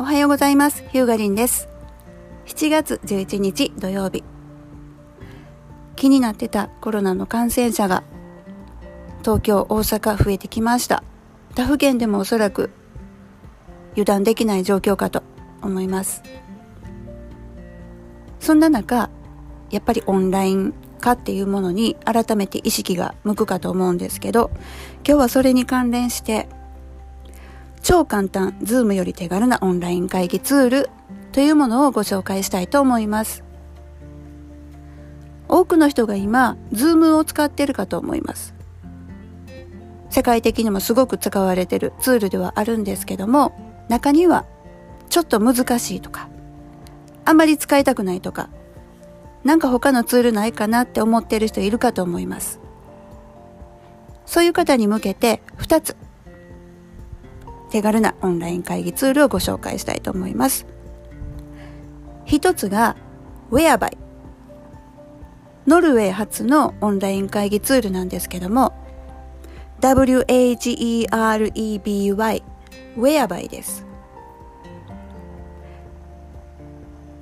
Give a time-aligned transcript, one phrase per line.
[0.00, 0.82] おはようございます。
[0.92, 1.68] ヒューガリンです。
[2.46, 4.24] 7月11日土曜日。
[5.94, 8.02] 気になってたコロナの感染者が
[9.18, 11.04] 東京、大阪増えてきました。
[11.54, 12.70] 他府県でもおそらく
[13.92, 15.22] 油断できない状況かと
[15.60, 16.22] 思います。
[18.38, 19.10] そんな中、
[19.70, 24.50] やっぱりオンライン化っていうものに改めて意識が向くかと思うんですけど、
[25.06, 26.48] 今日はそれに関連して
[27.82, 30.90] 超簡単、ズームより手軽なオンライン会議ツール
[31.32, 33.42] というものをご紹介したいと思います。
[35.48, 38.54] 多くの人が今、ズームを使っているかと思います。
[40.10, 43.52] 世界的にもすごく使われているツールではあるんですけども、
[43.88, 44.44] 中には
[45.08, 46.28] ちょっと難しいとか、
[47.24, 48.50] あんまり使いたくないとか、
[49.42, 52.60] なんか他のツールないかなって思っている人いるかと思います。
[54.26, 55.96] そういう方に向けて2つ
[57.70, 60.66] 手軽なオンライン会議ツールをご紹介したいと思います。
[62.24, 62.96] 一つが
[63.50, 63.96] Whereby。
[65.66, 68.72] ノルウェー発のオンライン会議ツールなんですけども
[69.80, 70.72] WHEREBY
[72.96, 73.86] Whereby です。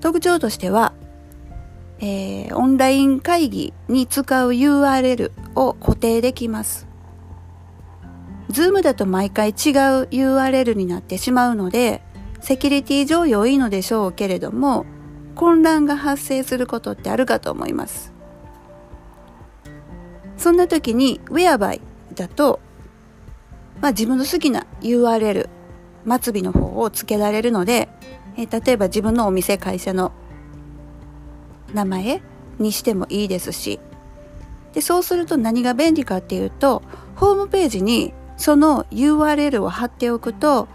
[0.00, 0.92] 特徴としては、
[2.00, 6.86] えー、オンライン会議に使う URL を固定できます。
[8.54, 9.54] ズームだと毎回違う
[10.10, 12.02] URL になってしまうので、
[12.40, 14.86] セキュリティ上良いのでしょうけれども、
[15.34, 18.12] 混乱が発生することってあるかと思います。
[20.36, 21.80] そんな時に Whereby
[22.14, 22.60] だと、
[23.82, 25.48] まあ、自分の好きな URL、
[26.22, 27.88] 末尾の方を付けられるので、
[28.36, 30.12] え例えば自分のお店、会社の
[31.72, 32.22] 名前
[32.60, 33.80] にしてもいいですし、
[34.74, 36.82] で、そうすると何が便利かっていうと、
[37.16, 40.68] ホームページにその URL を貼っておくと、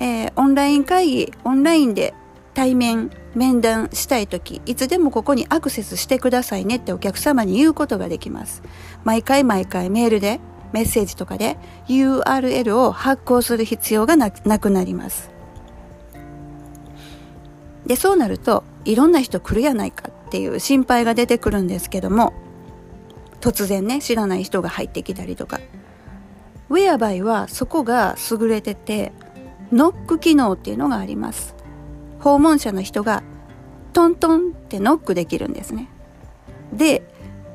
[0.00, 2.14] えー、オンライン会議、オンラインで
[2.54, 8.62] 対面、面談したいとき、いつでもここにアクセスしてくださいねってお客様に言うことができます。
[9.04, 10.40] 毎回毎回メールで、
[10.72, 15.30] メッセージとかで URL を発行する必要がなくなります。
[17.86, 22.32] で、そうなると、いろんな人来るやないかっていう心配が出てくるんですけども、
[23.40, 25.60] 突然ね、知らない人が入ってきたりとか、
[26.70, 29.12] ウェアバイはそこが優れてて、
[29.72, 31.54] ノック機能っていうのがあります。
[32.20, 33.22] 訪問者の人が
[33.92, 35.88] トントンってノックできるんですね。
[36.72, 37.02] で、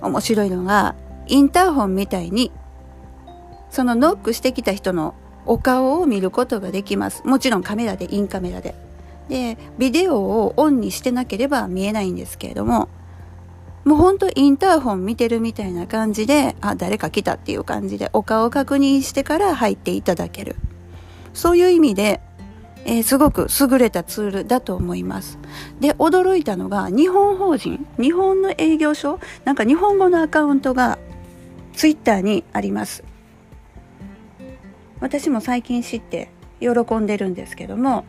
[0.02, 0.96] 面白いのが、
[1.28, 2.52] インターホンみたいに、
[3.70, 5.16] そのノックしてきた人の
[5.46, 7.24] お顔を見ることができます。
[7.26, 8.76] もちろんカメラで、インカメラで。
[9.30, 12.90] で、ビデオをオンにしてなければ見えないんですけれども、
[13.86, 20.56] もうほんとインターホン見てるみたいな感じで、あ、誰か来たっていう感じでお顔を確認してから入っていただける。
[21.36, 22.20] そういう意味で、
[22.86, 25.38] えー、すごく優れたツールだと思います。
[25.80, 30.98] で、驚いたのが、日本法人、日本の営業所、なんか日本語のアカウントが
[31.74, 33.04] ツイッターにあります。
[35.00, 38.04] 私も最近知って喜んでるんですけども、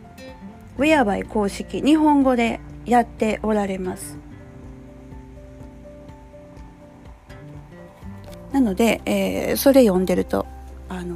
[0.79, 4.17] ウェアバイ公式、日本語でやっておられます。
[8.57, 10.47] なので、えー、それ読んでると
[10.89, 11.15] あの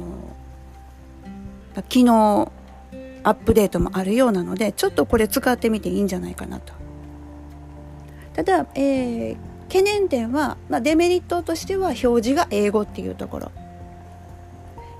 [1.74, 2.52] 昨日
[3.24, 6.72] アップデートもあるようなのでちょっとこれ使ってみていいんじゃないかなと。
[8.34, 13.52] ただ、えー、懸念点は、まあ、デメリットとしては表示が英語っていうところ。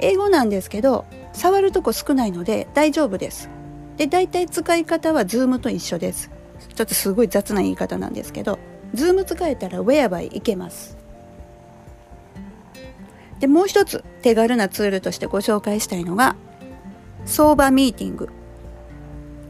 [0.01, 3.51] 英語なんですけど触るとこ少ないので大丈夫です。
[3.97, 6.29] で大体使い方は Zoom と一緒です。
[6.75, 8.59] ちょっとすごい雑な言い方なんですけど
[8.97, 11.02] Zoom 使えたら Whereby いけます。
[13.43, 16.37] で、もう一つ手軽なツールとしてご紹介したいのが、
[17.25, 18.29] 相場ミーティング。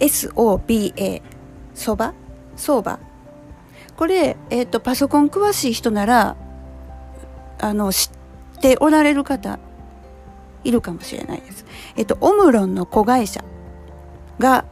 [0.00, 1.20] SOBA。
[1.74, 2.14] 相場
[2.56, 2.98] 相場。
[3.98, 6.36] これ、えっ、ー、と、パソコン詳しい人なら、
[7.58, 8.10] あの、知
[8.56, 9.58] っておられる方、
[10.64, 11.66] いるかもしれないです。
[11.94, 13.44] えっ、ー、と、オムロンの子会社
[14.38, 14.64] が、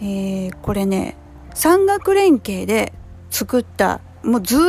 [0.00, 1.16] えー、これね、
[1.54, 2.92] 産学連携で
[3.30, 4.60] 作った、もうずっ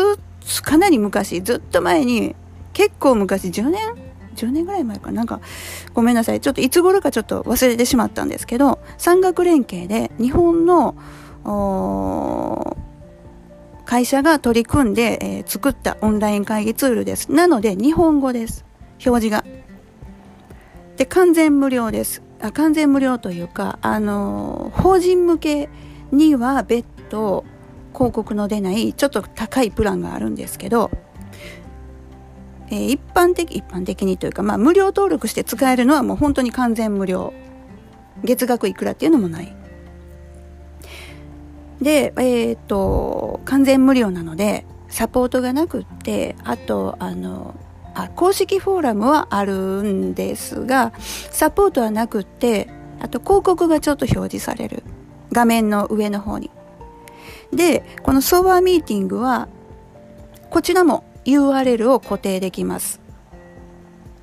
[0.56, 2.34] と、かなり昔、ずっと前に
[2.78, 3.82] 結構昔、10年
[4.36, 5.42] ?10 年ぐらい前かなんか、
[5.96, 6.40] ごめんなさい。
[6.40, 10.96] ちょっといつ頃かちょっと忘れてしまったんですけど、産学連携で日本の、
[13.86, 17.32] 会社が取り組んで、えー、作ったオンライン会議ツールです。
[17.32, 18.64] なので、日本語です。
[19.04, 19.44] 表示が。
[20.98, 22.22] で、完全無料です。
[22.40, 25.70] あ完全無料というか、あのー、法人向け
[26.12, 27.44] には別途
[27.92, 30.92] 広告の出ないちょっと高いプランがあるんですけど、
[32.70, 37.34] えー、一般的、一般的にというか、まあ、無料登録して使えるのはもう本当に完全無料。
[38.24, 39.56] 月額いくらっていうのもない。
[41.82, 47.56] でえっ、と完全無料なのでサポートがなくってあとあの
[47.94, 52.68] あ公式フォーラムはあるんですがサポートはなくって
[53.00, 54.84] あと広告がちょっと表示される
[55.32, 56.50] 画面の上の方に
[57.54, 59.48] でこのソーバーミーティングは
[60.50, 63.02] こちらも URL を固定できます。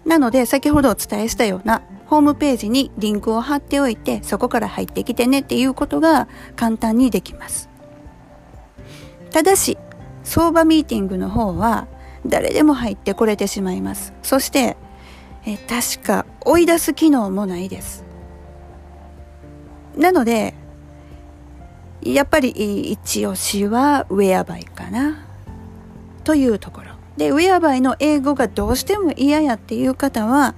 [0.04, 7.68] なので先ほどお伝えしたようなホームページにリンクを貼っておいてそこから入ってきてねっていうことが簡単にできます。
[9.30, 9.78] ただし
[10.22, 11.86] 相場ミーティングの方は
[12.26, 14.12] 誰でも入ってこれてしまいます。
[14.22, 14.76] そして
[15.46, 18.04] え確か追い出す機能もないです。
[19.96, 20.54] なので
[22.02, 22.50] やっぱり
[22.92, 25.26] 一押しはウェアバイかな
[26.24, 26.93] というところ。
[27.16, 30.54] でウェアバイの英語がどうしても嫌やっていう方は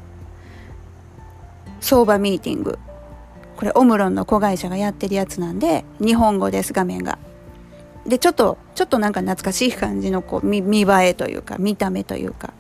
[1.81, 2.79] 相場ミーティング。
[3.57, 7.19] これオムロンの子会社がやってるやつなんで日本語です画面が。
[8.07, 12.53] でちょっとちょっとなんか懐かしい感じのこう見見栄えというか見た目というか。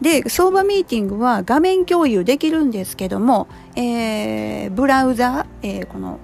[0.00, 6.18] で相場ミーティングは画面共有できるんですけども、えー、ブラウザー、えー、この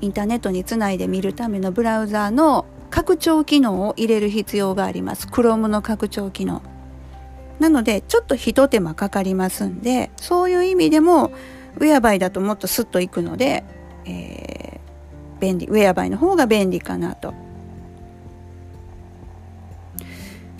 [0.00, 2.66] インターネットにつないで見るためのブラウザーの
[2.98, 5.28] 拡張機能を入れる必要があります。
[5.28, 6.62] Chrome の拡張機能。
[7.60, 11.30] なのでちょっとひと手間かかりますんでそういう意味でも
[11.76, 13.62] ウェアバイだともっとスッといくので、
[14.04, 17.34] えー、便利ウェアバイの方が便利かなと。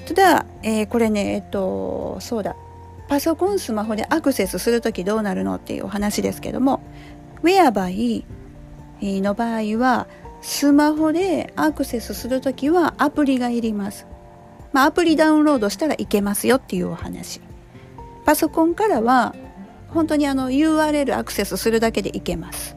[0.06, 2.54] ただ、えー、これねえっとそうだ。
[3.08, 6.84] パソコンスマホでアクセスする時どうなるのっていうお話ですけども
[7.42, 8.24] ウェアバイ
[9.00, 10.06] の場合は
[10.40, 14.06] スマホでアクセスする時はアプリがいります、
[14.72, 17.40] まあ、アプリダウンロードしたらいけますよっていうお話。
[18.24, 19.34] パソコンからは
[19.88, 22.76] 本当にあの URL アクセスするだけでいけます。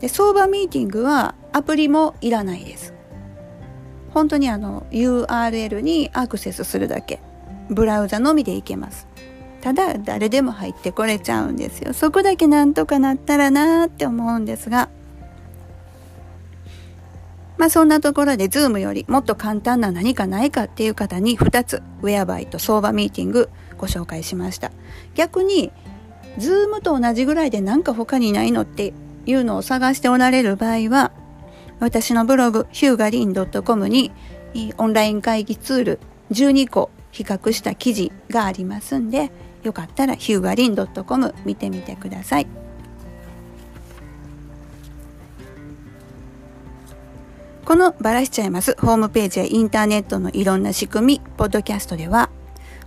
[0.00, 2.94] で相場ミーティングはアプリもいらないです。
[4.10, 7.20] 本当にあの URL にアクセスするだけ。
[7.68, 9.08] ブラウザのみでいけます。
[9.60, 11.92] ただ誰でも入ってこれちゃうんですよ。
[11.92, 14.88] そこだけなんとかなったらなーって思うんですが。
[17.62, 24.72] まあそんなところで Zoom よりもっと簡単な何かないかっていう方に2つウェアバイと相場ミーティングご紹介しました
[25.14, 25.70] 逆に
[26.38, 28.92] Zoom と同じぐらいで何か他にないのって
[29.26, 31.12] いうのを探しておられる場合は
[31.78, 34.10] 私のブログヒューガリン .com に
[34.76, 36.00] オンライン会議ツール
[36.32, 39.30] 12個比較した記事がありますんで
[39.62, 42.61] よかったらヒューガリン .com 見てみてください。
[47.72, 52.28] このバラしちゃいますホームページやインターネットのいろんな仕組み、ポッドキャストでは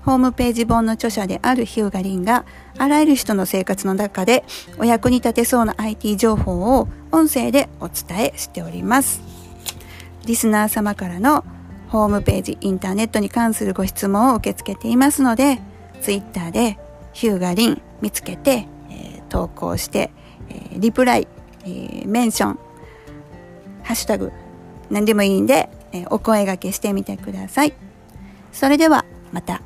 [0.04, 2.46] ホームページ本の著者であるヒューガリンが
[2.78, 4.44] あらゆる人の生活の中で
[4.78, 9.24] お役に立てそうな IT 情報を音声でお伝えしております。
[10.28, 11.44] リスナー様からの
[11.90, 15.62] ホームページ、インターネットに関するご質問を受け付けていますので、
[16.02, 16.78] ツイッターで
[17.12, 20.12] ヒューガリン見つけて、えー、投稿して、
[20.50, 21.28] えー、リプライ、
[21.64, 22.60] えー、メンション、
[23.81, 24.31] ハッシュタグ、
[24.90, 27.74] 何でもいいんで、えお声がけしてみてください。
[28.52, 29.62] それではまた。